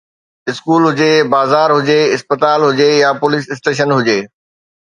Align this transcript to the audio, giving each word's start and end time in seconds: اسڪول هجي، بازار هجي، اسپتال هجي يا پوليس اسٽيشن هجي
اسڪول 0.51 0.81
هجي، 0.89 1.09
بازار 1.33 1.69
هجي، 1.77 1.99
اسپتال 2.15 2.59
هجي 2.69 2.89
يا 3.03 3.11
پوليس 3.21 3.45
اسٽيشن 3.53 3.89
هجي 3.99 4.19